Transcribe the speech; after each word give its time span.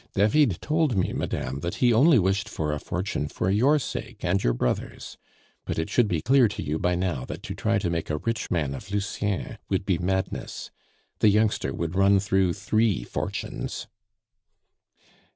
"David 0.15 0.57
told 0.63 0.97
me, 0.97 1.13
madame, 1.13 1.59
that 1.59 1.75
he 1.75 1.93
only 1.93 2.17
wished 2.17 2.49
for 2.49 2.73
a 2.73 2.79
fortune 2.79 3.27
for 3.27 3.51
your 3.51 3.77
sake 3.77 4.25
and 4.25 4.43
your 4.43 4.53
brother's; 4.53 5.15
but 5.63 5.77
it 5.77 5.91
should 5.91 6.07
be 6.07 6.23
clear 6.23 6.47
to 6.47 6.63
you 6.63 6.79
by 6.79 6.95
now 6.95 7.23
that 7.25 7.43
to 7.43 7.53
try 7.53 7.77
to 7.77 7.87
make 7.87 8.09
a 8.09 8.17
rich 8.17 8.49
man 8.49 8.73
of 8.73 8.89
Lucien 8.91 9.59
would 9.69 9.85
be 9.85 9.99
madness. 9.99 10.71
The 11.19 11.29
youngster 11.29 11.71
would 11.71 11.93
run 11.93 12.19
through 12.19 12.53
three 12.53 13.03
fortunes." 13.03 13.85